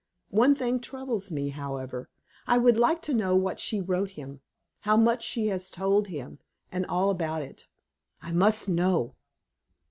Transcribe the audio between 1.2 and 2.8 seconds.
me, however. I would